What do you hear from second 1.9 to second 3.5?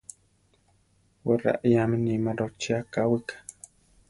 níma rochí akáwika.